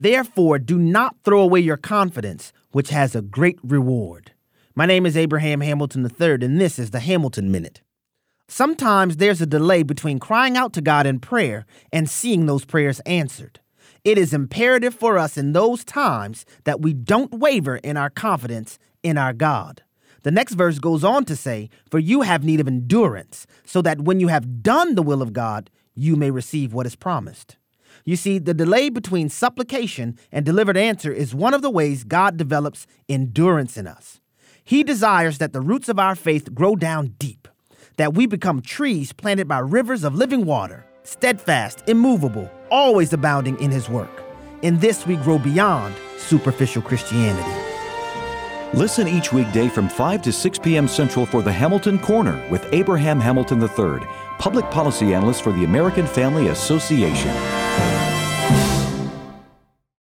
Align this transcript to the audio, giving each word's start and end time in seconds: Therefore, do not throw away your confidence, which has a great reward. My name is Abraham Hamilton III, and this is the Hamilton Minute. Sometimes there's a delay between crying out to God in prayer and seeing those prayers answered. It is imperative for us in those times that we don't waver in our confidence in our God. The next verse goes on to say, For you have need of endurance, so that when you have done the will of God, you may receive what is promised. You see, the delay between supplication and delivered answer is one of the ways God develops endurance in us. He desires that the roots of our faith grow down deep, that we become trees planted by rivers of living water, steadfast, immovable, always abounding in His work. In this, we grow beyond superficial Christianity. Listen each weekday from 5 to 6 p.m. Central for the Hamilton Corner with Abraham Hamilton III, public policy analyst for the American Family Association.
Therefore, 0.00 0.58
do 0.58 0.78
not 0.78 1.16
throw 1.24 1.40
away 1.40 1.60
your 1.60 1.76
confidence, 1.76 2.52
which 2.70 2.90
has 2.90 3.14
a 3.16 3.22
great 3.22 3.58
reward. 3.64 4.32
My 4.74 4.86
name 4.86 5.06
is 5.06 5.16
Abraham 5.16 5.60
Hamilton 5.60 6.04
III, 6.04 6.34
and 6.34 6.60
this 6.60 6.78
is 6.78 6.92
the 6.92 7.00
Hamilton 7.00 7.50
Minute. 7.50 7.82
Sometimes 8.46 9.16
there's 9.16 9.40
a 9.40 9.46
delay 9.46 9.82
between 9.82 10.18
crying 10.18 10.56
out 10.56 10.72
to 10.74 10.80
God 10.80 11.04
in 11.04 11.18
prayer 11.20 11.66
and 11.92 12.08
seeing 12.08 12.46
those 12.46 12.64
prayers 12.64 13.00
answered. 13.00 13.60
It 14.04 14.16
is 14.16 14.32
imperative 14.32 14.94
for 14.94 15.18
us 15.18 15.36
in 15.36 15.52
those 15.52 15.84
times 15.84 16.46
that 16.64 16.80
we 16.80 16.94
don't 16.94 17.32
waver 17.32 17.76
in 17.76 17.96
our 17.96 18.08
confidence 18.08 18.78
in 19.02 19.18
our 19.18 19.34
God. 19.34 19.82
The 20.22 20.30
next 20.30 20.54
verse 20.54 20.78
goes 20.78 21.04
on 21.04 21.24
to 21.26 21.36
say, 21.36 21.68
For 21.90 21.98
you 21.98 22.22
have 22.22 22.42
need 22.42 22.60
of 22.60 22.68
endurance, 22.68 23.46
so 23.64 23.82
that 23.82 24.00
when 24.00 24.18
you 24.18 24.28
have 24.28 24.62
done 24.62 24.94
the 24.94 25.02
will 25.02 25.20
of 25.20 25.34
God, 25.34 25.68
you 25.94 26.16
may 26.16 26.30
receive 26.30 26.72
what 26.72 26.86
is 26.86 26.96
promised. 26.96 27.57
You 28.04 28.16
see, 28.16 28.38
the 28.38 28.54
delay 28.54 28.88
between 28.88 29.28
supplication 29.28 30.18
and 30.32 30.44
delivered 30.44 30.76
answer 30.76 31.12
is 31.12 31.34
one 31.34 31.54
of 31.54 31.62
the 31.62 31.70
ways 31.70 32.04
God 32.04 32.36
develops 32.36 32.86
endurance 33.08 33.76
in 33.76 33.86
us. 33.86 34.20
He 34.64 34.84
desires 34.84 35.38
that 35.38 35.52
the 35.52 35.60
roots 35.60 35.88
of 35.88 35.98
our 35.98 36.14
faith 36.14 36.54
grow 36.54 36.76
down 36.76 37.14
deep, 37.18 37.48
that 37.96 38.14
we 38.14 38.26
become 38.26 38.60
trees 38.60 39.12
planted 39.12 39.48
by 39.48 39.58
rivers 39.60 40.04
of 40.04 40.14
living 40.14 40.44
water, 40.44 40.84
steadfast, 41.04 41.82
immovable, 41.88 42.50
always 42.70 43.12
abounding 43.12 43.58
in 43.60 43.70
His 43.70 43.88
work. 43.88 44.22
In 44.62 44.78
this, 44.78 45.06
we 45.06 45.16
grow 45.16 45.38
beyond 45.38 45.94
superficial 46.18 46.82
Christianity. 46.82 47.68
Listen 48.74 49.08
each 49.08 49.32
weekday 49.32 49.68
from 49.68 49.88
5 49.88 50.20
to 50.22 50.32
6 50.32 50.58
p.m. 50.58 50.86
Central 50.86 51.24
for 51.24 51.40
the 51.40 51.52
Hamilton 51.52 51.98
Corner 51.98 52.46
with 52.50 52.66
Abraham 52.72 53.18
Hamilton 53.18 53.62
III, 53.62 54.06
public 54.38 54.70
policy 54.70 55.14
analyst 55.14 55.42
for 55.42 55.52
the 55.52 55.64
American 55.64 56.06
Family 56.06 56.48
Association. 56.48 57.57